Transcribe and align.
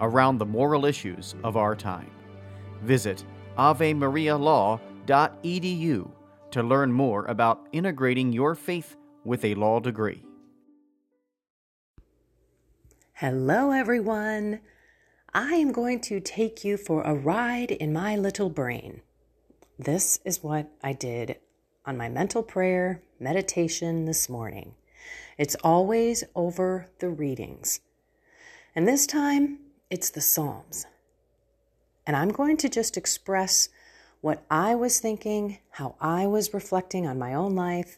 around 0.00 0.38
the 0.38 0.46
moral 0.46 0.84
issues 0.84 1.36
of 1.44 1.56
our 1.56 1.76
time. 1.76 2.10
Visit 2.82 3.24
avemarialaw.edu 3.58 6.10
to 6.50 6.62
learn 6.62 6.92
more 6.92 7.24
about 7.26 7.66
integrating 7.72 8.32
your 8.32 8.54
faith 8.54 8.96
with 9.24 9.44
a 9.44 9.54
law 9.54 9.80
degree. 9.80 10.22
Hello, 13.14 13.70
everyone. 13.70 14.60
I 15.32 15.54
am 15.54 15.72
going 15.72 16.00
to 16.02 16.20
take 16.20 16.64
you 16.64 16.76
for 16.76 17.02
a 17.02 17.14
ride 17.14 17.72
in 17.72 17.92
my 17.92 18.16
little 18.16 18.50
brain. 18.50 19.00
This 19.78 20.20
is 20.24 20.44
what 20.44 20.70
I 20.82 20.92
did 20.92 21.38
on 21.84 21.96
my 21.96 22.08
mental 22.08 22.42
prayer 22.42 23.02
meditation 23.18 24.04
this 24.04 24.28
morning. 24.28 24.74
It's 25.36 25.56
always 25.56 26.22
over 26.36 26.86
the 27.00 27.08
readings. 27.08 27.80
And 28.76 28.86
this 28.86 29.06
time, 29.06 29.58
it's 29.94 30.10
the 30.10 30.20
Psalms. 30.20 30.86
And 32.04 32.16
I'm 32.16 32.30
going 32.30 32.56
to 32.56 32.68
just 32.68 32.96
express 32.96 33.68
what 34.22 34.42
I 34.50 34.74
was 34.74 34.98
thinking, 34.98 35.58
how 35.70 35.94
I 36.00 36.26
was 36.26 36.52
reflecting 36.52 37.06
on 37.06 37.16
my 37.16 37.32
own 37.32 37.54
life, 37.54 37.96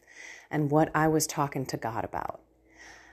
and 0.51 0.69
what 0.69 0.91
I 0.93 1.07
was 1.07 1.25
talking 1.25 1.65
to 1.65 1.75
God 1.75 2.05
about. 2.05 2.39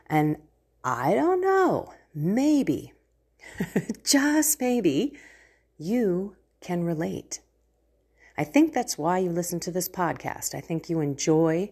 And 0.06 0.36
I 0.84 1.14
don't 1.14 1.40
know, 1.40 1.94
maybe 2.14 2.92
just 4.04 4.60
maybe, 4.60 5.18
you 5.78 6.36
can 6.60 6.84
relate. 6.84 7.40
I 8.36 8.44
think 8.44 8.74
that's 8.74 8.98
why 8.98 9.16
you 9.16 9.30
listen 9.30 9.60
to 9.60 9.70
this 9.70 9.88
podcast. 9.88 10.54
I 10.54 10.60
think 10.60 10.90
you 10.90 11.00
enjoy 11.00 11.70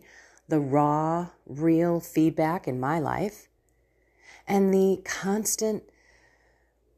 the 0.49 0.61
raw, 0.61 1.29
real 1.45 2.01
feedback 2.01 2.67
in 2.67 2.81
my 2.81 2.99
life 2.99 3.49
and 4.49 4.73
the 4.73 5.03
constant 5.05 5.83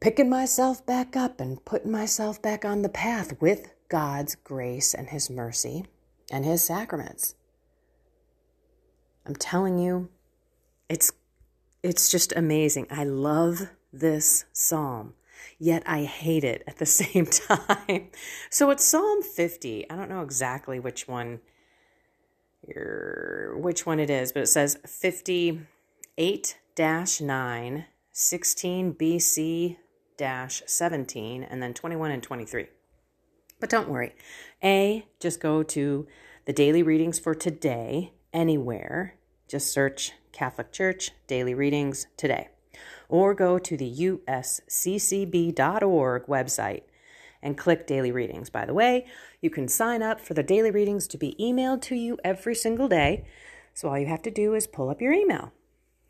picking 0.04 0.28
myself 0.28 0.84
back 0.84 1.16
up 1.16 1.40
and 1.40 1.64
putting 1.64 1.90
myself 1.90 2.42
back 2.42 2.62
on 2.62 2.82
the 2.82 2.90
path 2.90 3.40
with 3.40 3.72
God's 3.88 4.34
grace 4.34 4.92
and 4.92 5.08
His 5.08 5.30
mercy 5.30 5.86
and 6.30 6.44
His 6.44 6.62
sacraments. 6.62 7.36
I'm 9.24 9.34
telling 9.34 9.78
you, 9.78 10.10
it's 10.90 11.10
it's 11.82 12.10
just 12.10 12.34
amazing. 12.36 12.86
I 12.90 13.04
love 13.04 13.70
this 13.94 14.44
psalm, 14.52 15.14
yet 15.58 15.82
I 15.86 16.04
hate 16.04 16.44
it 16.44 16.64
at 16.66 16.76
the 16.76 16.84
same 17.00 17.24
time. 17.24 18.10
so 18.50 18.68
it's 18.68 18.84
Psalm 18.84 19.22
50. 19.22 19.88
I 19.88 19.96
don't 19.96 20.10
know 20.10 20.20
exactly 20.20 20.78
which 20.78 21.08
one 21.08 21.40
which 22.62 23.86
one 23.86 24.00
it 24.00 24.10
is, 24.10 24.32
but 24.32 24.42
it 24.42 24.48
says 24.48 24.76
58 24.86 26.58
9, 26.78 27.84
16 28.12 28.94
BC 28.94 29.76
17, 30.18 31.42
and 31.42 31.62
then 31.62 31.74
21 31.74 32.10
and 32.10 32.22
23. 32.22 32.66
But 33.60 33.70
don't 33.70 33.88
worry. 33.88 34.14
A, 34.62 35.06
just 35.20 35.40
go 35.40 35.62
to 35.62 36.06
the 36.44 36.52
daily 36.52 36.82
readings 36.82 37.18
for 37.18 37.34
today 37.34 38.12
anywhere. 38.32 39.16
Just 39.48 39.72
search 39.72 40.12
Catholic 40.32 40.72
Church 40.72 41.12
Daily 41.26 41.54
Readings 41.54 42.06
today 42.16 42.48
or 43.08 43.34
go 43.34 43.58
to 43.58 43.76
the 43.76 43.90
usccb.org 43.96 45.56
website 46.26 46.82
and 47.42 47.58
click 47.58 47.86
daily 47.86 48.10
readings. 48.10 48.50
By 48.50 48.64
the 48.64 48.74
way, 48.74 49.06
you 49.40 49.50
can 49.50 49.68
sign 49.68 50.02
up 50.02 50.20
for 50.20 50.34
the 50.34 50.42
daily 50.42 50.70
readings 50.70 51.06
to 51.08 51.18
be 51.18 51.36
emailed 51.38 51.82
to 51.82 51.94
you 51.94 52.18
every 52.24 52.54
single 52.54 52.88
day. 52.88 53.24
So 53.74 53.88
all 53.88 53.98
you 53.98 54.06
have 54.06 54.22
to 54.22 54.30
do 54.30 54.54
is 54.54 54.66
pull 54.66 54.88
up 54.88 55.02
your 55.02 55.12
email 55.12 55.52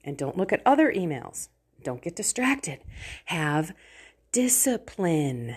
and 0.04 0.16
don't 0.16 0.36
look 0.36 0.53
at 0.53 0.62
other 0.65 0.92
emails. 0.92 1.48
Don't 1.82 2.03
get 2.03 2.16
distracted. 2.16 2.81
Have 3.26 3.75
discipline. 4.34 5.55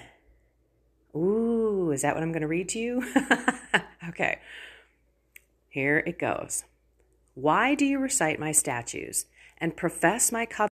Ooh, 1.15 1.89
is 1.91 2.03
that 2.03 2.13
what 2.13 2.21
I'm 2.21 2.31
going 2.31 2.41
to 2.41 2.47
read 2.47 2.69
to 2.69 2.79
you? 2.79 3.03
okay. 4.09 4.37
Here 5.67 6.03
it 6.05 6.19
goes. 6.19 6.63
Why 7.33 7.73
do 7.73 7.85
you 7.85 7.97
recite 7.97 8.39
my 8.39 8.51
statutes 8.51 9.25
and 9.57 9.75
profess 9.75 10.31
my 10.31 10.45
covenant? 10.45 10.76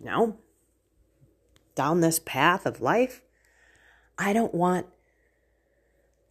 Know, 0.00 0.36
down 1.74 2.00
this 2.00 2.18
path 2.18 2.66
of 2.66 2.80
life. 2.80 3.22
I 4.18 4.32
don't 4.32 4.54
want 4.54 4.86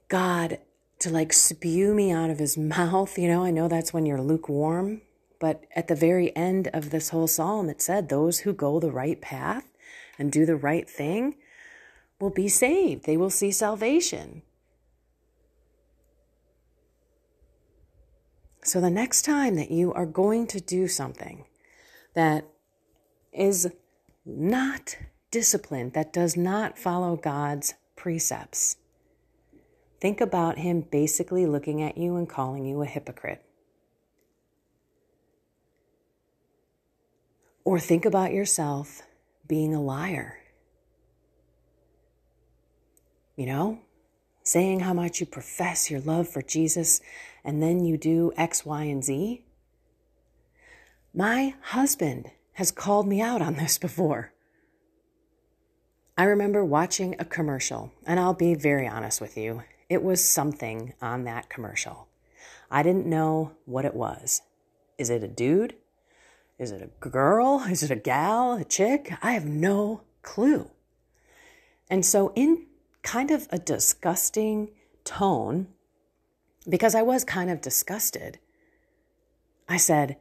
God 0.07 0.59
to 0.99 1.09
like 1.09 1.33
spew 1.33 1.93
me 1.93 2.11
out 2.11 2.29
of 2.29 2.39
his 2.39 2.57
mouth. 2.75 3.17
You 3.17 3.27
know, 3.27 3.43
I 3.43 3.51
know 3.51 3.67
that's 3.67 3.93
when 3.93 4.05
you're 4.05 4.21
lukewarm, 4.21 5.01
but 5.39 5.63
at 5.75 5.87
the 5.87 5.95
very 5.95 6.35
end 6.35 6.69
of 6.73 6.89
this 6.89 7.09
whole 7.09 7.27
psalm, 7.27 7.69
it 7.69 7.81
said, 7.81 8.09
Those 8.09 8.39
who 8.39 8.53
go 8.53 8.79
the 8.79 8.91
right 8.91 9.19
path 9.19 9.65
and 10.17 10.31
do 10.31 10.45
the 10.45 10.55
right 10.55 10.89
thing 10.89 11.35
will 12.19 12.29
be 12.29 12.49
saved, 12.49 13.05
they 13.05 13.15
will 13.15 13.29
see 13.29 13.51
salvation. 13.51 14.41
So 18.61 18.81
the 18.81 18.89
next 18.89 19.23
time 19.23 19.55
that 19.55 19.71
you 19.71 19.93
are 19.93 20.05
going 20.05 20.45
to 20.47 20.59
do 20.59 20.87
something 20.87 21.45
that 22.13 22.45
is 23.31 23.71
not 24.25 24.97
disciplined, 25.31 25.93
that 25.93 26.13
does 26.13 26.35
not 26.35 26.77
follow 26.77 27.15
God's 27.15 27.73
precepts, 27.95 28.77
think 29.99 30.21
about 30.21 30.57
Him 30.57 30.81
basically 30.81 31.45
looking 31.45 31.81
at 31.81 31.97
you 31.97 32.15
and 32.15 32.27
calling 32.27 32.65
you 32.65 32.81
a 32.81 32.85
hypocrite. 32.85 33.43
Or 37.63 37.79
think 37.79 38.05
about 38.05 38.33
yourself 38.33 39.03
being 39.47 39.75
a 39.75 39.81
liar. 39.81 40.39
You 43.35 43.45
know, 43.45 43.79
saying 44.43 44.81
how 44.81 44.93
much 44.93 45.19
you 45.19 45.25
profess 45.25 45.91
your 45.91 45.99
love 45.99 46.27
for 46.27 46.41
Jesus 46.41 47.01
and 47.43 47.61
then 47.61 47.85
you 47.85 47.97
do 47.97 48.33
X, 48.35 48.65
Y, 48.65 48.83
and 48.83 49.03
Z. 49.03 49.43
My 51.13 51.55
husband 51.61 52.31
has 52.59 52.71
called 52.71 53.07
me 53.07 53.21
out 53.21 53.41
on 53.41 53.53
this 53.53 53.77
before. 53.77 54.33
I 56.17 56.25
remember 56.25 56.65
watching 56.65 57.15
a 57.17 57.23
commercial, 57.23 57.93
and 58.05 58.19
I'll 58.19 58.33
be 58.33 58.53
very 58.53 58.85
honest 58.85 59.21
with 59.21 59.37
you, 59.37 59.63
it 59.87 60.03
was 60.03 60.27
something 60.27 60.93
on 61.01 61.23
that 61.23 61.47
commercial. 61.47 62.09
I 62.69 62.83
didn't 62.83 63.05
know 63.05 63.53
what 63.63 63.85
it 63.85 63.95
was. 63.95 64.41
Is 64.97 65.09
it 65.09 65.23
a 65.23 65.27
dude? 65.29 65.75
Is 66.57 66.71
it 66.71 66.81
a 66.81 67.09
girl? 67.09 67.61
Is 67.61 67.81
it 67.81 67.91
a 67.91 67.95
gal? 67.95 68.55
A 68.55 68.65
chick? 68.65 69.13
I 69.21 69.31
have 69.31 69.45
no 69.45 70.01
clue. 70.21 70.69
And 71.89 72.05
so, 72.05 72.33
in 72.35 72.65
kind 73.03 73.31
of 73.31 73.47
a 73.51 73.57
disgusting 73.57 74.71
tone, 75.05 75.69
because 76.67 76.93
I 76.93 77.03
was 77.03 77.23
kind 77.23 77.49
of 77.49 77.61
disgusted, 77.61 78.37
I 79.69 79.77
said, 79.77 80.17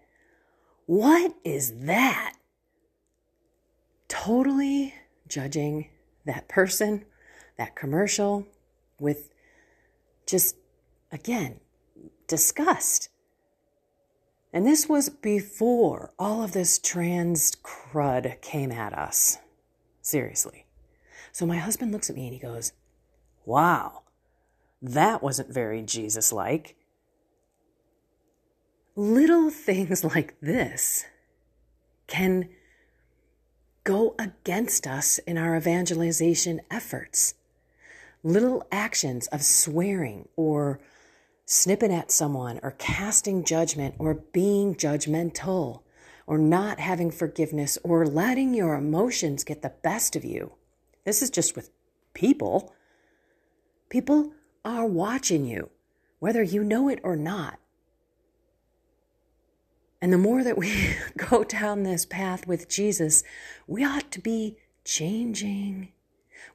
What 0.89 1.35
is 1.45 1.81
that? 1.81 2.33
Totally 4.09 4.95
judging 5.29 5.91
that 6.25 6.49
person, 6.49 7.05
that 7.59 7.77
commercial, 7.77 8.47
with 8.99 9.29
just, 10.27 10.57
again, 11.13 11.61
disgust. 12.27 13.11
And 14.51 14.67
this 14.67 14.89
was 14.89 15.11
before 15.11 16.15
all 16.19 16.43
of 16.43 16.53
this 16.53 16.79
trans 16.79 17.53
crud 17.63 18.41
came 18.41 18.73
at 18.73 18.95
us. 18.95 19.37
Seriously. 20.01 20.65
So 21.33 21.45
my 21.45 21.59
husband 21.59 21.93
looks 21.93 22.09
at 22.09 22.17
me 22.17 22.25
and 22.25 22.33
he 22.33 22.41
goes, 22.41 22.73
Wow, 23.45 24.05
that 24.81 25.23
wasn't 25.23 25.53
very 25.53 25.83
Jesus 25.83 26.33
like. 26.33 26.78
Little 28.99 29.49
things 29.51 30.03
like 30.03 30.35
this 30.41 31.05
can 32.09 32.49
go 33.85 34.17
against 34.19 34.89
us 34.89 35.19
in 35.19 35.39
our 35.39 35.57
evangelization 35.57 36.63
efforts. 36.69 37.35
Little 38.25 38.67
actions 38.73 39.29
of 39.29 39.43
swearing 39.45 40.29
or 40.35 40.81
snipping 41.45 41.93
at 41.93 42.11
someone 42.11 42.59
or 42.61 42.73
casting 42.73 43.45
judgment 43.45 43.95
or 44.01 44.15
being 44.15 44.75
judgmental 44.75 45.83
or 46.27 46.37
not 46.37 46.81
having 46.81 47.13
forgiveness 47.13 47.79
or 47.85 48.05
letting 48.05 48.53
your 48.53 48.75
emotions 48.75 49.45
get 49.45 49.63
the 49.63 49.75
best 49.85 50.17
of 50.17 50.25
you. 50.25 50.55
This 51.05 51.23
is 51.23 51.31
just 51.31 51.55
with 51.55 51.71
people. 52.15 52.75
People 53.91 54.33
are 54.65 54.87
watching 54.87 55.47
you, 55.47 55.71
whether 56.19 56.43
you 56.43 56.65
know 56.65 56.89
it 56.89 56.99
or 57.05 57.15
not. 57.15 57.61
And 60.01 60.13
the 60.13 60.19
more 60.19 60.45
that 60.45 60.59
we 60.59 60.95
go 61.17 61.45
down 61.45 61.83
this 61.83 62.07
path 62.07 62.47
with 62.47 62.69
Jesus, 62.69 63.23
we 63.67 63.85
ought 63.85 64.11
to 64.13 64.21
be 64.21 64.57
changing. 64.85 65.93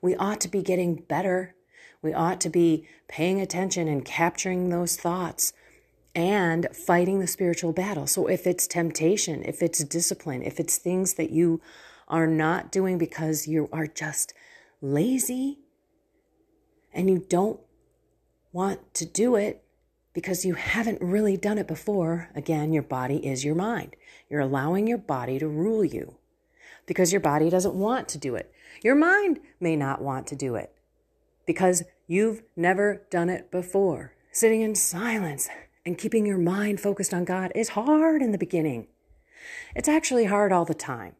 We 0.01 0.15
ought 0.15 0.41
to 0.41 0.47
be 0.47 0.61
getting 0.61 0.95
better. 0.95 1.55
We 2.01 2.13
ought 2.13 2.41
to 2.41 2.49
be 2.49 2.87
paying 3.07 3.39
attention 3.39 3.87
and 3.87 4.03
capturing 4.03 4.69
those 4.69 4.95
thoughts 4.95 5.53
and 6.15 6.67
fighting 6.73 7.19
the 7.19 7.27
spiritual 7.27 7.73
battle. 7.73 8.07
So 8.07 8.27
if 8.27 8.45
it's 8.45 8.67
temptation, 8.67 9.43
if 9.43 9.61
it's 9.61 9.83
discipline, 9.83 10.43
if 10.43 10.59
it's 10.59 10.77
things 10.77 11.15
that 11.15 11.31
you 11.31 11.61
are 12.07 12.27
not 12.27 12.71
doing 12.71 12.97
because 12.97 13.47
you 13.47 13.69
are 13.71 13.87
just 13.87 14.33
lazy 14.81 15.59
and 16.93 17.09
you 17.09 17.25
don't 17.27 17.59
want 18.51 18.93
to 18.93 19.05
do 19.05 19.35
it 19.35 19.62
because 20.13 20.45
you 20.45 20.53
haven't 20.53 21.01
really 21.01 21.37
done 21.37 21.57
it 21.57 21.67
before, 21.67 22.29
again, 22.35 22.71
your 22.71 22.83
body 22.83 23.25
is 23.25 23.43
your 23.43 23.55
mind. 23.55 23.95
You're 24.29 24.41
allowing 24.41 24.87
your 24.87 24.97
body 24.97 25.39
to 25.39 25.47
rule 25.47 25.83
you 25.83 26.17
because 26.85 27.11
your 27.11 27.21
body 27.21 27.49
doesn't 27.49 27.75
want 27.75 28.07
to 28.09 28.17
do 28.17 28.35
it. 28.35 28.51
Your 28.83 28.95
mind 28.95 29.39
may 29.59 29.75
not 29.75 30.01
want 30.01 30.27
to 30.27 30.35
do 30.35 30.55
it 30.55 30.73
because 31.45 31.83
you've 32.07 32.43
never 32.55 33.05
done 33.09 33.29
it 33.29 33.51
before. 33.51 34.13
Sitting 34.31 34.61
in 34.61 34.75
silence 34.75 35.49
and 35.85 35.97
keeping 35.97 36.25
your 36.25 36.37
mind 36.37 36.79
focused 36.79 37.13
on 37.13 37.25
God 37.25 37.51
is 37.55 37.69
hard 37.69 38.21
in 38.21 38.31
the 38.31 38.37
beginning. 38.37 38.87
It's 39.75 39.89
actually 39.89 40.25
hard 40.25 40.51
all 40.51 40.65
the 40.65 40.73
time. 40.73 41.15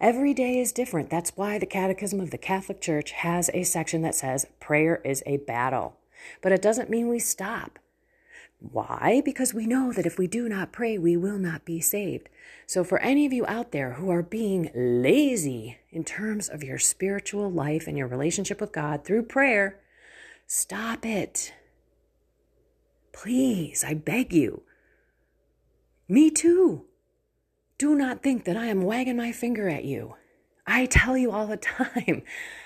Every 0.00 0.32
day 0.32 0.58
is 0.58 0.72
different. 0.72 1.10
That's 1.10 1.36
why 1.36 1.58
the 1.58 1.66
Catechism 1.66 2.20
of 2.20 2.30
the 2.30 2.38
Catholic 2.38 2.80
Church 2.80 3.10
has 3.10 3.50
a 3.52 3.64
section 3.64 4.02
that 4.02 4.14
says 4.14 4.46
prayer 4.58 5.02
is 5.04 5.22
a 5.26 5.38
battle. 5.38 5.96
But 6.40 6.52
it 6.52 6.62
doesn't 6.62 6.88
mean 6.88 7.08
we 7.08 7.18
stop. 7.18 7.79
Why? 8.60 9.22
Because 9.24 9.54
we 9.54 9.66
know 9.66 9.90
that 9.92 10.04
if 10.04 10.18
we 10.18 10.26
do 10.26 10.48
not 10.48 10.70
pray, 10.70 10.98
we 10.98 11.16
will 11.16 11.38
not 11.38 11.64
be 11.64 11.80
saved. 11.80 12.28
So, 12.66 12.84
for 12.84 12.98
any 12.98 13.24
of 13.24 13.32
you 13.32 13.46
out 13.46 13.72
there 13.72 13.94
who 13.94 14.10
are 14.10 14.22
being 14.22 14.70
lazy 14.74 15.78
in 15.90 16.04
terms 16.04 16.48
of 16.48 16.62
your 16.62 16.78
spiritual 16.78 17.50
life 17.50 17.86
and 17.86 17.96
your 17.96 18.06
relationship 18.06 18.60
with 18.60 18.72
God 18.72 19.04
through 19.04 19.24
prayer, 19.24 19.80
stop 20.46 21.06
it. 21.06 21.54
Please, 23.12 23.82
I 23.82 23.94
beg 23.94 24.32
you. 24.32 24.62
Me 26.06 26.30
too. 26.30 26.84
Do 27.78 27.94
not 27.94 28.22
think 28.22 28.44
that 28.44 28.58
I 28.58 28.66
am 28.66 28.82
wagging 28.82 29.16
my 29.16 29.32
finger 29.32 29.70
at 29.70 29.84
you. 29.84 30.16
I 30.66 30.84
tell 30.84 31.16
you 31.16 31.30
all 31.32 31.46
the 31.46 31.56
time 31.56 32.22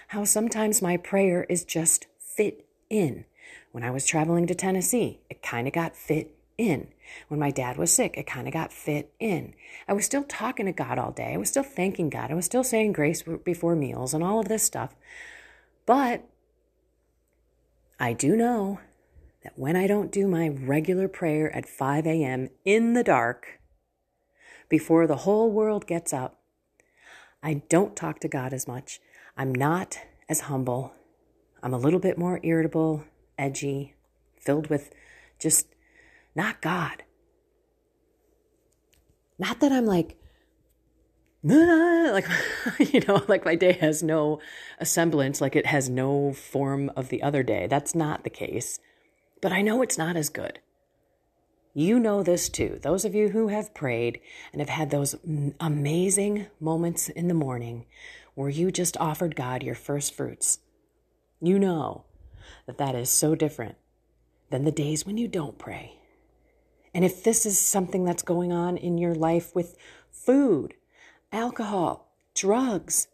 how 0.08 0.24
sometimes 0.24 0.82
my 0.82 0.96
prayer 0.96 1.44
is 1.44 1.64
just 1.64 2.08
fit 2.18 2.66
in. 2.90 3.26
When 3.74 3.82
I 3.82 3.90
was 3.90 4.06
traveling 4.06 4.46
to 4.46 4.54
Tennessee, 4.54 5.18
it 5.28 5.42
kind 5.42 5.66
of 5.66 5.72
got 5.72 5.96
fit 5.96 6.38
in. 6.56 6.92
When 7.26 7.40
my 7.40 7.50
dad 7.50 7.76
was 7.76 7.92
sick, 7.92 8.16
it 8.16 8.24
kind 8.24 8.46
of 8.46 8.52
got 8.52 8.72
fit 8.72 9.12
in. 9.18 9.52
I 9.88 9.94
was 9.94 10.04
still 10.04 10.22
talking 10.22 10.66
to 10.66 10.72
God 10.72 10.96
all 10.96 11.10
day. 11.10 11.34
I 11.34 11.38
was 11.38 11.48
still 11.48 11.64
thanking 11.64 12.08
God. 12.08 12.30
I 12.30 12.34
was 12.34 12.44
still 12.44 12.62
saying 12.62 12.92
grace 12.92 13.24
before 13.42 13.74
meals 13.74 14.14
and 14.14 14.22
all 14.22 14.38
of 14.38 14.46
this 14.46 14.62
stuff. 14.62 14.94
But 15.86 16.22
I 17.98 18.12
do 18.12 18.36
know 18.36 18.78
that 19.42 19.58
when 19.58 19.74
I 19.74 19.88
don't 19.88 20.12
do 20.12 20.28
my 20.28 20.50
regular 20.50 21.08
prayer 21.08 21.52
at 21.52 21.68
5 21.68 22.06
a.m. 22.06 22.50
in 22.64 22.92
the 22.92 23.02
dark, 23.02 23.58
before 24.68 25.08
the 25.08 25.16
whole 25.16 25.50
world 25.50 25.88
gets 25.88 26.12
up, 26.12 26.40
I 27.42 27.54
don't 27.68 27.96
talk 27.96 28.20
to 28.20 28.28
God 28.28 28.52
as 28.52 28.68
much. 28.68 29.00
I'm 29.36 29.52
not 29.52 29.98
as 30.28 30.42
humble. 30.42 30.94
I'm 31.60 31.74
a 31.74 31.78
little 31.78 31.98
bit 31.98 32.16
more 32.16 32.38
irritable, 32.44 33.02
edgy, 33.38 33.94
filled 34.38 34.68
with 34.68 34.92
just 35.38 35.66
not 36.34 36.60
God. 36.60 37.02
Not 39.38 39.60
that 39.60 39.72
I'm 39.72 39.86
like, 39.86 40.16
like 41.42 42.26
you 42.78 43.00
know 43.00 43.22
like 43.28 43.44
my 43.44 43.54
day 43.54 43.72
has 43.72 44.02
no 44.02 44.40
semblance 44.82 45.42
like 45.42 45.54
it 45.54 45.66
has 45.66 45.90
no 45.90 46.32
form 46.32 46.90
of 46.96 47.08
the 47.08 47.22
other 47.22 47.42
day. 47.42 47.66
That's 47.66 47.94
not 47.94 48.24
the 48.24 48.30
case. 48.30 48.78
But 49.42 49.52
i 49.52 49.60
know 49.60 49.82
it's 49.82 49.98
not 49.98 50.16
as 50.16 50.30
good. 50.30 50.60
You 51.74 51.98
know 51.98 52.22
this 52.22 52.48
too. 52.48 52.78
Those 52.80 53.04
of 53.04 53.14
you 53.14 53.30
who 53.30 53.48
have 53.48 53.74
prayed 53.74 54.20
and 54.52 54.60
have 54.60 54.68
had 54.68 54.90
those 54.90 55.16
amazing 55.60 56.46
moments 56.60 57.08
in 57.08 57.28
the 57.28 57.34
morning 57.34 57.86
where 58.34 58.50
you 58.50 58.70
just 58.70 58.96
offered 58.98 59.36
god 59.36 59.62
your 59.62 59.74
first 59.74 60.14
fruits 60.14 60.58
you 61.40 61.58
know 61.58 62.04
that 62.66 62.78
that 62.78 62.94
is 62.94 63.10
so 63.10 63.34
different 63.34 63.76
than 64.50 64.64
the 64.64 64.72
days 64.72 65.04
when 65.04 65.16
you 65.16 65.28
don't 65.28 65.58
pray 65.58 65.98
and 66.94 67.04
if 67.04 67.24
this 67.24 67.44
is 67.44 67.58
something 67.58 68.04
that's 68.04 68.22
going 68.22 68.52
on 68.52 68.76
in 68.76 68.98
your 68.98 69.14
life 69.14 69.54
with 69.54 69.76
food, 70.10 70.74
alcohol, 71.32 72.12
drugs, 72.34 73.08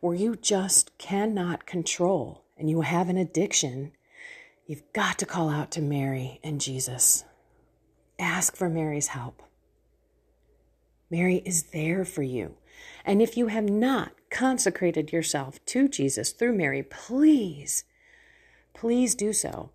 where 0.00 0.16
you 0.16 0.34
just 0.34 0.98
cannot 0.98 1.64
control 1.64 2.44
and 2.58 2.68
you 2.68 2.80
have 2.80 3.08
an 3.08 3.16
addiction, 3.16 3.92
you've 4.66 4.92
got 4.92 5.16
to 5.18 5.26
call 5.26 5.48
out 5.48 5.70
to 5.70 5.80
Mary 5.80 6.40
and 6.42 6.60
Jesus. 6.60 7.24
Ask 8.18 8.56
for 8.56 8.68
Mary's 8.68 9.08
help. 9.08 9.42
Mary 11.08 11.36
is 11.44 11.64
there 11.64 12.04
for 12.04 12.22
you. 12.22 12.56
And 13.04 13.22
if 13.22 13.36
you 13.36 13.46
have 13.46 13.68
not 13.68 14.12
consecrated 14.30 15.12
yourself 15.12 15.64
to 15.66 15.88
Jesus 15.88 16.32
through 16.32 16.56
Mary, 16.56 16.82
please, 16.82 17.84
please 18.74 19.14
do 19.14 19.32
so. 19.32 19.70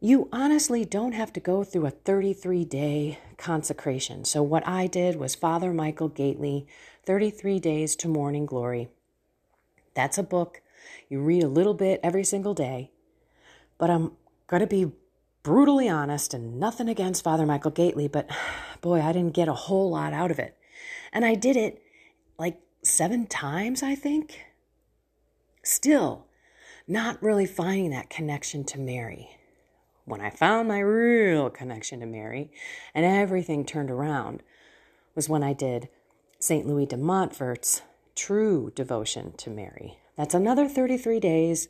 You 0.00 0.28
honestly 0.32 0.84
don't 0.84 1.12
have 1.12 1.32
to 1.32 1.40
go 1.40 1.64
through 1.64 1.86
a 1.86 1.90
33 1.90 2.64
day 2.64 3.18
consecration. 3.36 4.24
So, 4.24 4.42
what 4.42 4.66
I 4.66 4.86
did 4.86 5.16
was 5.16 5.34
Father 5.34 5.72
Michael 5.72 6.08
Gaitley, 6.08 6.66
33 7.04 7.58
Days 7.58 7.96
to 7.96 8.08
Morning 8.08 8.46
Glory. 8.46 8.88
That's 9.94 10.16
a 10.16 10.22
book. 10.22 10.62
You 11.08 11.20
read 11.20 11.42
a 11.42 11.48
little 11.48 11.74
bit 11.74 11.98
every 12.04 12.22
single 12.22 12.54
day. 12.54 12.92
But 13.76 13.90
I'm 13.90 14.12
going 14.46 14.60
to 14.60 14.66
be 14.68 14.92
brutally 15.42 15.88
honest 15.88 16.32
and 16.32 16.60
nothing 16.60 16.88
against 16.88 17.24
Father 17.24 17.46
Michael 17.46 17.72
Gaitley, 17.72 18.10
but 18.10 18.30
boy, 18.80 19.00
I 19.00 19.12
didn't 19.12 19.34
get 19.34 19.48
a 19.48 19.54
whole 19.54 19.90
lot 19.90 20.12
out 20.12 20.30
of 20.30 20.38
it. 20.38 20.56
And 21.12 21.24
I 21.24 21.34
did 21.34 21.56
it 21.56 21.82
like 22.38 22.60
seven 22.82 23.26
times, 23.26 23.82
I 23.82 23.96
think. 23.96 24.44
Still, 25.64 26.27
not 26.88 27.22
really 27.22 27.44
finding 27.44 27.90
that 27.90 28.08
connection 28.08 28.64
to 28.64 28.78
Mary. 28.78 29.28
When 30.06 30.22
I 30.22 30.30
found 30.30 30.68
my 30.68 30.78
real 30.78 31.50
connection 31.50 32.00
to 32.00 32.06
Mary 32.06 32.50
and 32.94 33.04
everything 33.04 33.66
turned 33.66 33.90
around 33.90 34.42
was 35.14 35.28
when 35.28 35.42
I 35.42 35.52
did 35.52 35.90
St. 36.38 36.66
Louis 36.66 36.86
de 36.86 36.96
Montfort's 36.96 37.82
True 38.14 38.72
Devotion 38.74 39.34
to 39.36 39.50
Mary. 39.50 39.98
That's 40.16 40.34
another 40.34 40.66
33 40.66 41.20
days, 41.20 41.68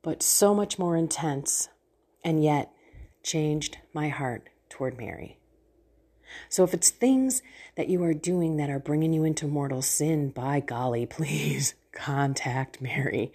but 0.00 0.22
so 0.22 0.54
much 0.54 0.78
more 0.78 0.96
intense, 0.96 1.68
and 2.24 2.42
yet 2.42 2.70
changed 3.22 3.78
my 3.92 4.08
heart 4.08 4.48
toward 4.68 4.96
Mary. 4.96 5.38
So 6.48 6.62
if 6.62 6.72
it's 6.72 6.90
things 6.90 7.42
that 7.74 7.88
you 7.88 8.02
are 8.04 8.14
doing 8.14 8.56
that 8.56 8.70
are 8.70 8.78
bringing 8.78 9.12
you 9.12 9.24
into 9.24 9.48
mortal 9.48 9.82
sin, 9.82 10.30
by 10.30 10.60
golly, 10.60 11.04
please 11.10 11.74
contact 11.92 12.80
Mary 12.82 13.32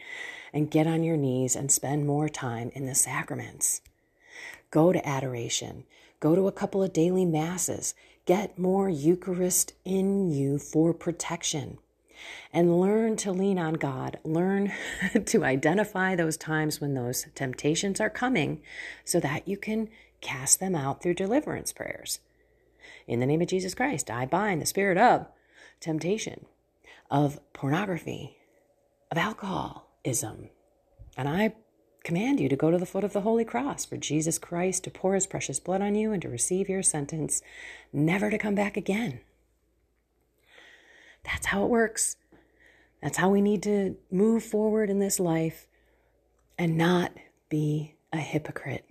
and 0.53 0.71
get 0.71 0.88
on 0.88 1.03
your 1.03 1.17
knees 1.17 1.55
and 1.55 1.71
spend 1.71 2.07
more 2.07 2.29
time 2.29 2.71
in 2.74 2.85
the 2.85 2.95
sacraments. 2.95 3.81
Go 4.71 4.91
to 4.91 5.07
adoration. 5.07 5.83
Go 6.19 6.35
to 6.35 6.47
a 6.47 6.51
couple 6.51 6.81
of 6.81 6.93
daily 6.93 7.25
masses. 7.25 7.93
Get 8.25 8.57
more 8.57 8.89
Eucharist 8.89 9.74
in 9.83 10.31
you 10.31 10.57
for 10.57 10.93
protection. 10.93 11.77
And 12.51 12.79
learn 12.79 13.17
to 13.17 13.31
lean 13.31 13.59
on 13.59 13.74
God. 13.75 14.17
Learn 14.24 14.71
to 15.25 15.43
identify 15.43 16.15
those 16.15 16.38
times 16.38 16.79
when 16.79 16.93
those 16.93 17.27
temptations 17.35 18.00
are 18.00 18.09
coming 18.09 18.62
so 19.03 19.19
that 19.19 19.47
you 19.47 19.57
can 19.57 19.89
cast 20.21 20.59
them 20.59 20.75
out 20.75 21.03
through 21.03 21.13
deliverance 21.13 21.71
prayers. 21.71 22.19
In 23.07 23.19
the 23.19 23.25
name 23.25 23.41
of 23.41 23.47
Jesus 23.47 23.75
Christ, 23.75 24.09
I 24.09 24.25
bind 24.25 24.62
the 24.62 24.65
spirit 24.65 24.97
of 24.97 25.27
temptation, 25.79 26.45
of 27.12 27.39
pornography, 27.53 28.38
of 29.12 29.17
alcoholism. 29.17 30.50
And 31.17 31.29
I 31.29 31.53
command 32.03 32.39
you 32.39 32.50
to 32.50 32.55
go 32.55 32.71
to 32.71 32.77
the 32.77 32.85
foot 32.85 33.03
of 33.03 33.13
the 33.13 33.21
holy 33.21 33.45
cross 33.45 33.85
for 33.85 33.97
Jesus 33.97 34.38
Christ 34.38 34.83
to 34.83 34.91
pour 34.91 35.15
his 35.15 35.27
precious 35.27 35.59
blood 35.59 35.81
on 35.81 35.95
you 35.95 36.12
and 36.12 36.21
to 36.21 36.29
receive 36.29 36.69
your 36.69 36.83
sentence, 36.83 37.41
never 37.91 38.29
to 38.29 38.38
come 38.38 38.55
back 38.55 38.77
again. 38.77 39.21
That's 41.24 41.47
how 41.47 41.63
it 41.63 41.69
works. 41.69 42.17
That's 43.01 43.17
how 43.17 43.29
we 43.29 43.41
need 43.41 43.63
to 43.63 43.97
move 44.12 44.43
forward 44.43 44.89
in 44.89 45.00
this 45.00 45.19
life 45.19 45.67
and 46.57 46.77
not 46.77 47.12
be 47.50 47.95
a 48.13 48.17
hypocrite. 48.17 48.85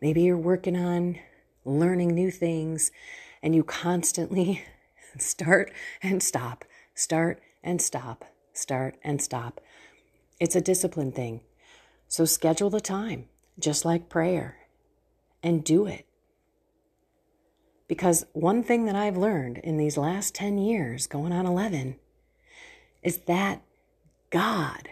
Maybe 0.00 0.22
you're 0.22 0.36
working 0.36 0.76
on 0.76 1.18
learning 1.64 2.14
new 2.14 2.30
things, 2.30 2.90
and 3.42 3.54
you 3.54 3.62
constantly 3.62 4.64
start 5.18 5.72
and 6.02 6.22
stop, 6.22 6.64
start 6.94 7.40
and 7.62 7.80
stop, 7.80 8.24
start 8.52 8.96
and 9.02 9.20
stop. 9.20 9.60
It's 10.40 10.56
a 10.56 10.60
discipline 10.60 11.12
thing. 11.12 11.40
So 12.08 12.24
schedule 12.24 12.70
the 12.70 12.80
time, 12.80 13.26
just 13.58 13.84
like 13.84 14.08
prayer, 14.08 14.56
and 15.42 15.64
do 15.64 15.86
it. 15.86 16.06
Because 17.86 18.26
one 18.32 18.62
thing 18.62 18.84
that 18.86 18.96
I've 18.96 19.16
learned 19.16 19.58
in 19.58 19.78
these 19.78 19.96
last 19.96 20.34
10 20.34 20.58
years, 20.58 21.06
going 21.06 21.32
on 21.32 21.46
11, 21.46 21.96
is 23.02 23.18
that 23.26 23.62
God, 24.30 24.90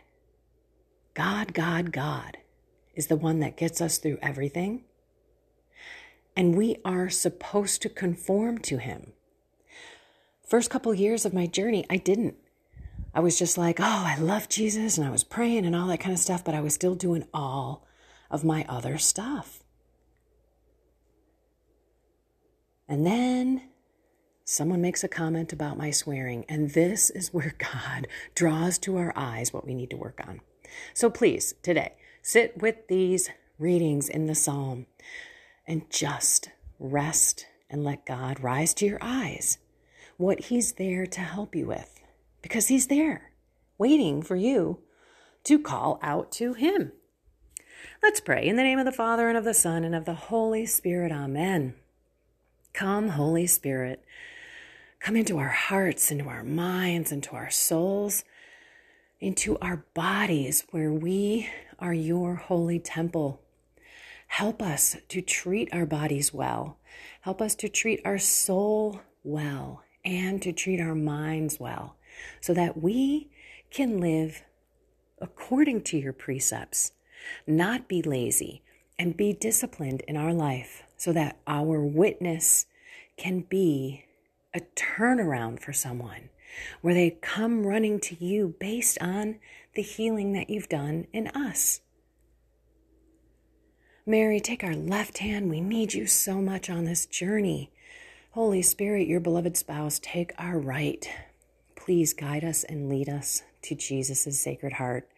God, 1.14 1.52
God, 1.52 1.92
God, 1.92 2.38
is 2.94 3.08
the 3.08 3.16
one 3.16 3.40
that 3.40 3.56
gets 3.56 3.80
us 3.80 3.98
through 3.98 4.18
everything 4.22 4.84
and 6.36 6.54
we 6.54 6.76
are 6.84 7.08
supposed 7.08 7.80
to 7.82 7.88
conform 7.88 8.58
to 8.58 8.76
him. 8.76 9.12
First 10.46 10.70
couple 10.70 10.92
years 10.94 11.24
of 11.24 11.32
my 11.32 11.46
journey, 11.46 11.86
I 11.88 11.96
didn't. 11.96 12.36
I 13.16 13.20
was 13.20 13.38
just 13.38 13.56
like, 13.56 13.80
oh, 13.80 14.04
I 14.06 14.18
love 14.18 14.46
Jesus 14.46 14.98
and 14.98 15.06
I 15.06 15.10
was 15.10 15.24
praying 15.24 15.64
and 15.64 15.74
all 15.74 15.86
that 15.86 16.00
kind 16.00 16.12
of 16.12 16.18
stuff, 16.18 16.44
but 16.44 16.54
I 16.54 16.60
was 16.60 16.74
still 16.74 16.94
doing 16.94 17.26
all 17.32 17.86
of 18.30 18.44
my 18.44 18.66
other 18.68 18.98
stuff. 18.98 19.64
And 22.86 23.06
then 23.06 23.62
someone 24.44 24.82
makes 24.82 25.02
a 25.02 25.08
comment 25.08 25.50
about 25.50 25.78
my 25.78 25.90
swearing, 25.90 26.44
and 26.46 26.72
this 26.72 27.08
is 27.08 27.32
where 27.32 27.54
God 27.74 28.06
draws 28.34 28.76
to 28.80 28.98
our 28.98 29.14
eyes 29.16 29.50
what 29.50 29.66
we 29.66 29.72
need 29.72 29.88
to 29.90 29.96
work 29.96 30.20
on. 30.28 30.42
So 30.92 31.08
please, 31.08 31.54
today, 31.62 31.94
sit 32.20 32.60
with 32.60 32.86
these 32.86 33.30
readings 33.58 34.10
in 34.10 34.26
the 34.26 34.34
psalm 34.34 34.84
and 35.66 35.88
just 35.88 36.50
rest 36.78 37.46
and 37.70 37.82
let 37.82 38.04
God 38.04 38.40
rise 38.40 38.74
to 38.74 38.84
your 38.84 38.98
eyes 39.00 39.56
what 40.18 40.40
He's 40.40 40.72
there 40.72 41.06
to 41.06 41.20
help 41.20 41.56
you 41.56 41.66
with. 41.66 41.96
Because 42.42 42.68
He's 42.68 42.86
there, 42.86 43.32
waiting 43.78 44.22
for 44.22 44.36
you 44.36 44.80
to 45.44 45.58
call 45.58 45.98
out 46.02 46.32
to 46.32 46.54
Him. 46.54 46.92
Let's 48.02 48.20
pray. 48.20 48.46
In 48.46 48.56
the 48.56 48.62
name 48.62 48.78
of 48.78 48.84
the 48.84 48.92
Father, 48.92 49.28
and 49.28 49.38
of 49.38 49.44
the 49.44 49.54
Son, 49.54 49.84
and 49.84 49.94
of 49.94 50.04
the 50.04 50.14
Holy 50.14 50.66
Spirit. 50.66 51.12
Amen. 51.12 51.74
Come, 52.72 53.10
Holy 53.10 53.46
Spirit. 53.46 54.04
Come 55.00 55.16
into 55.16 55.38
our 55.38 55.48
hearts, 55.48 56.10
into 56.10 56.28
our 56.28 56.42
minds, 56.42 57.12
into 57.12 57.34
our 57.34 57.50
souls, 57.50 58.24
into 59.20 59.58
our 59.58 59.84
bodies, 59.94 60.64
where 60.70 60.92
we 60.92 61.48
are 61.78 61.94
your 61.94 62.34
holy 62.34 62.78
temple. 62.78 63.40
Help 64.28 64.60
us 64.60 64.96
to 65.08 65.22
treat 65.22 65.68
our 65.72 65.86
bodies 65.86 66.34
well. 66.34 66.78
Help 67.20 67.40
us 67.40 67.54
to 67.56 67.68
treat 67.68 68.00
our 68.04 68.18
soul 68.18 69.00
well 69.22 69.82
and 70.04 70.42
to 70.42 70.52
treat 70.52 70.80
our 70.80 70.94
minds 70.94 71.58
well 71.60 71.95
so 72.40 72.54
that 72.54 72.80
we 72.82 73.30
can 73.70 74.00
live 74.00 74.42
according 75.20 75.82
to 75.82 75.98
your 75.98 76.12
precepts, 76.12 76.92
not 77.46 77.88
be 77.88 78.02
lazy, 78.02 78.62
and 78.98 79.16
be 79.16 79.32
disciplined 79.32 80.02
in 80.08 80.16
our 80.16 80.32
life 80.32 80.82
so 80.96 81.12
that 81.12 81.38
our 81.46 81.80
witness 81.80 82.66
can 83.16 83.40
be 83.40 84.04
a 84.54 84.60
turnaround 84.74 85.60
for 85.60 85.72
someone 85.72 86.30
where 86.80 86.94
they 86.94 87.10
come 87.10 87.66
running 87.66 88.00
to 88.00 88.24
you 88.24 88.54
based 88.58 88.96
on 89.02 89.38
the 89.74 89.82
healing 89.82 90.32
that 90.32 90.48
you've 90.48 90.68
done 90.68 91.06
in 91.12 91.28
us. 91.28 91.80
Mary, 94.06 94.40
take 94.40 94.62
our 94.62 94.74
left 94.74 95.18
hand. 95.18 95.50
We 95.50 95.60
need 95.60 95.92
you 95.92 96.06
so 96.06 96.40
much 96.40 96.70
on 96.70 96.84
this 96.84 97.06
journey. 97.06 97.72
Holy 98.30 98.62
Spirit, 98.62 99.08
your 99.08 99.20
beloved 99.20 99.56
spouse, 99.56 99.98
take 100.02 100.32
our 100.38 100.58
right. 100.58 101.10
Please 101.86 102.14
guide 102.14 102.42
us 102.42 102.64
and 102.64 102.88
lead 102.88 103.08
us 103.08 103.44
to 103.62 103.76
Jesus' 103.76 104.40
sacred 104.40 104.72
heart. 104.72 105.08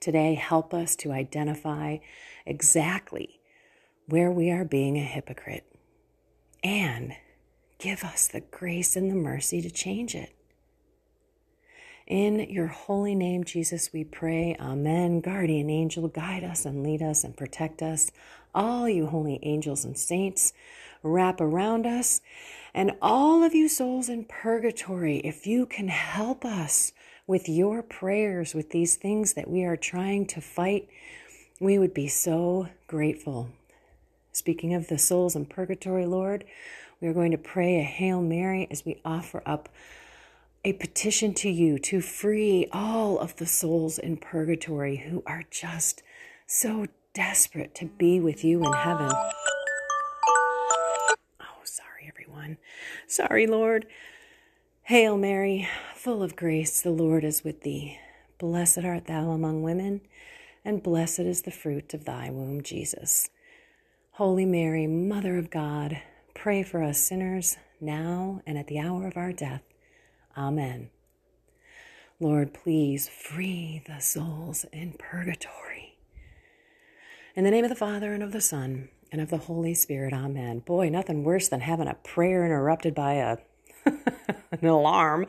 Today, 0.00 0.34
help 0.34 0.74
us 0.74 0.96
to 0.96 1.12
identify 1.12 1.98
exactly 2.44 3.38
where 4.08 4.28
we 4.28 4.50
are 4.50 4.64
being 4.64 4.98
a 4.98 5.02
hypocrite 5.04 5.64
and 6.64 7.12
give 7.78 8.02
us 8.02 8.26
the 8.26 8.40
grace 8.40 8.96
and 8.96 9.12
the 9.12 9.14
mercy 9.14 9.62
to 9.62 9.70
change 9.70 10.16
it. 10.16 10.34
In 12.08 12.50
your 12.50 12.66
holy 12.66 13.14
name, 13.14 13.44
Jesus, 13.44 13.92
we 13.92 14.02
pray. 14.02 14.56
Amen. 14.58 15.20
Guardian 15.20 15.70
angel, 15.70 16.08
guide 16.08 16.42
us 16.42 16.64
and 16.64 16.82
lead 16.82 17.00
us 17.00 17.22
and 17.22 17.36
protect 17.36 17.80
us. 17.80 18.10
All 18.52 18.88
you 18.88 19.06
holy 19.06 19.38
angels 19.44 19.84
and 19.84 19.96
saints, 19.96 20.52
wrap 21.02 21.40
around 21.40 21.86
us. 21.86 22.20
And 22.74 22.92
all 23.02 23.42
of 23.42 23.54
you 23.54 23.68
souls 23.68 24.08
in 24.08 24.24
purgatory, 24.24 25.18
if 25.18 25.46
you 25.46 25.66
can 25.66 25.88
help 25.88 26.44
us 26.44 26.92
with 27.26 27.48
your 27.48 27.82
prayers, 27.82 28.54
with 28.54 28.70
these 28.70 28.96
things 28.96 29.34
that 29.34 29.48
we 29.48 29.64
are 29.64 29.76
trying 29.76 30.26
to 30.26 30.40
fight, 30.40 30.88
we 31.60 31.78
would 31.78 31.94
be 31.94 32.08
so 32.08 32.68
grateful. 32.86 33.50
Speaking 34.32 34.74
of 34.74 34.88
the 34.88 34.98
souls 34.98 35.36
in 35.36 35.46
purgatory, 35.46 36.06
Lord, 36.06 36.44
we 37.00 37.08
are 37.08 37.12
going 37.12 37.32
to 37.32 37.38
pray 37.38 37.78
a 37.78 37.82
Hail 37.82 38.22
Mary 38.22 38.66
as 38.70 38.84
we 38.84 39.00
offer 39.04 39.42
up 39.44 39.68
a 40.64 40.72
petition 40.72 41.34
to 41.34 41.50
you 41.50 41.78
to 41.78 42.00
free 42.00 42.68
all 42.72 43.18
of 43.18 43.36
the 43.36 43.46
souls 43.46 43.98
in 43.98 44.16
purgatory 44.16 44.96
who 44.98 45.22
are 45.26 45.42
just 45.50 46.02
so 46.46 46.86
desperate 47.14 47.74
to 47.74 47.86
be 47.86 48.20
with 48.20 48.44
you 48.44 48.64
in 48.64 48.72
heaven. 48.72 49.10
Sorry, 53.12 53.46
Lord. 53.46 53.84
Hail 54.84 55.18
Mary, 55.18 55.68
full 55.94 56.22
of 56.22 56.34
grace, 56.34 56.80
the 56.80 56.88
Lord 56.88 57.24
is 57.24 57.44
with 57.44 57.60
thee. 57.60 57.98
Blessed 58.38 58.86
art 58.86 59.04
thou 59.04 59.32
among 59.32 59.62
women, 59.62 60.00
and 60.64 60.82
blessed 60.82 61.18
is 61.18 61.42
the 61.42 61.50
fruit 61.50 61.92
of 61.92 62.06
thy 62.06 62.30
womb, 62.30 62.62
Jesus. 62.62 63.28
Holy 64.12 64.46
Mary, 64.46 64.86
Mother 64.86 65.36
of 65.36 65.50
God, 65.50 66.00
pray 66.32 66.62
for 66.62 66.82
us 66.82 67.00
sinners, 67.00 67.58
now 67.82 68.40
and 68.46 68.56
at 68.56 68.68
the 68.68 68.78
hour 68.78 69.06
of 69.06 69.18
our 69.18 69.34
death. 69.34 69.62
Amen. 70.34 70.88
Lord, 72.18 72.54
please 72.54 73.10
free 73.10 73.82
the 73.86 74.00
souls 74.00 74.64
in 74.72 74.94
purgatory. 74.98 75.98
In 77.36 77.44
the 77.44 77.50
name 77.50 77.64
of 77.64 77.70
the 77.70 77.76
Father, 77.76 78.14
and 78.14 78.22
of 78.22 78.32
the 78.32 78.40
Son, 78.40 78.88
and 79.12 79.20
of 79.20 79.28
the 79.28 79.36
Holy 79.36 79.74
Spirit, 79.74 80.14
amen. 80.14 80.60
Boy, 80.60 80.88
nothing 80.88 81.22
worse 81.22 81.48
than 81.48 81.60
having 81.60 81.86
a 81.86 81.94
prayer 81.94 82.46
interrupted 82.46 82.94
by 82.94 83.14
a 83.14 83.36
an 83.84 84.66
alarm. 84.66 85.26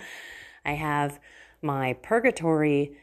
I 0.64 0.72
have 0.72 1.20
my 1.62 1.94
purgatory 2.02 2.96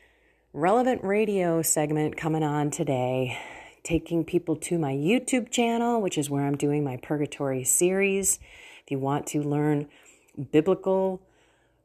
relevant 0.55 1.05
radio 1.05 1.61
segment 1.61 2.17
coming 2.17 2.43
on 2.43 2.71
today, 2.71 3.39
taking 3.83 4.25
people 4.25 4.57
to 4.57 4.79
my 4.79 4.93
YouTube 4.93 5.51
channel, 5.51 6.01
which 6.01 6.17
is 6.17 6.31
where 6.31 6.47
I'm 6.47 6.57
doing 6.57 6.83
my 6.83 6.97
purgatory 6.97 7.63
series. 7.63 8.39
If 8.83 8.91
you 8.91 8.99
want 8.99 9.27
to 9.29 9.43
learn 9.43 9.87
biblical 10.51 11.21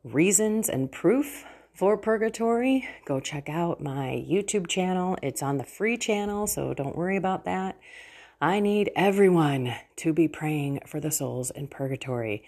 reasons 0.05 0.69
and 0.69 0.89
proof 0.89 1.43
for 1.73 1.97
purgatory, 1.97 2.87
go 3.03 3.19
check 3.19 3.49
out 3.49 3.83
my 3.83 4.25
YouTube 4.25 4.67
channel. 4.67 5.17
It's 5.21 5.43
on 5.43 5.57
the 5.57 5.65
free 5.65 5.97
channel, 5.97 6.47
so 6.47 6.73
don't 6.73 6.95
worry 6.95 7.17
about 7.17 7.43
that. 7.43 7.77
I 8.41 8.59
need 8.59 8.91
everyone 8.97 9.75
to 9.97 10.11
be 10.11 10.27
praying 10.27 10.81
for 10.85 10.99
the 10.99 11.11
souls 11.11 11.51
in 11.51 11.67
purgatory. 11.67 12.43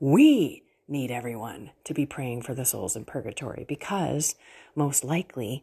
We 0.00 0.62
need 0.88 1.10
everyone 1.10 1.72
to 1.84 1.92
be 1.92 2.06
praying 2.06 2.42
for 2.42 2.54
the 2.54 2.64
souls 2.64 2.96
in 2.96 3.04
purgatory 3.04 3.66
because 3.68 4.34
most 4.74 5.04
likely 5.04 5.62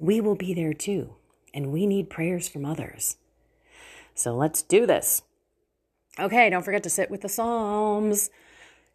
we 0.00 0.20
will 0.20 0.34
be 0.34 0.54
there 0.54 0.74
too, 0.74 1.14
and 1.54 1.70
we 1.70 1.86
need 1.86 2.10
prayers 2.10 2.48
from 2.48 2.64
others. 2.64 3.16
So 4.14 4.34
let's 4.34 4.60
do 4.60 4.86
this. 4.86 5.22
Okay, 6.18 6.50
don't 6.50 6.64
forget 6.64 6.82
to 6.82 6.90
sit 6.90 7.10
with 7.10 7.20
the 7.20 7.28
Psalms. 7.28 8.28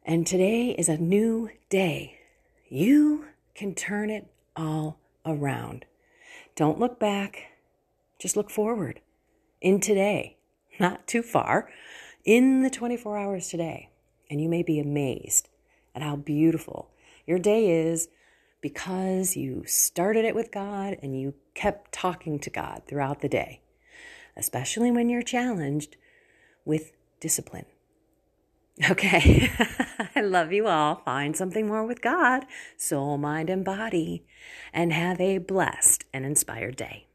And 0.03 0.27
today 0.27 0.71
is 0.71 0.89
a 0.89 0.97
new 0.97 1.49
day. 1.69 2.19
You 2.67 3.25
can 3.55 3.75
turn 3.75 4.09
it 4.09 4.27
all 4.57 4.99
around. 5.25 5.85
Don't 6.55 6.79
look 6.79 6.99
back, 6.99 7.43
just 8.19 8.35
look 8.35 8.49
forward 8.49 8.99
in 9.61 9.79
today, 9.79 10.37
not 10.79 11.07
too 11.07 11.21
far, 11.21 11.69
in 12.25 12.61
the 12.61 12.69
24 12.69 13.17
hours 13.17 13.49
today. 13.49 13.89
And 14.29 14.41
you 14.41 14.49
may 14.49 14.63
be 14.63 14.79
amazed 14.79 15.49
at 15.95 16.01
how 16.01 16.15
beautiful 16.15 16.91
your 17.25 17.39
day 17.39 17.69
is 17.89 18.09
because 18.61 19.35
you 19.35 19.63
started 19.65 20.25
it 20.25 20.35
with 20.35 20.51
God 20.51 20.97
and 21.01 21.19
you 21.19 21.35
kept 21.53 21.91
talking 21.91 22.39
to 22.39 22.49
God 22.49 22.83
throughout 22.87 23.21
the 23.21 23.29
day, 23.29 23.61
especially 24.35 24.91
when 24.91 25.09
you're 25.09 25.21
challenged 25.21 25.97
with 26.65 26.91
discipline. 27.19 27.65
Okay. 28.91 29.49
I 30.15 30.21
love 30.21 30.53
you 30.53 30.67
all. 30.67 31.01
Find 31.03 31.35
something 31.35 31.65
more 31.65 31.83
with 31.83 31.99
God, 31.99 32.45
soul, 32.77 33.17
mind, 33.17 33.49
and 33.49 33.65
body, 33.65 34.23
and 34.71 34.93
have 34.93 35.19
a 35.19 35.39
blessed 35.39 36.05
and 36.13 36.27
inspired 36.27 36.75
day. 36.75 37.06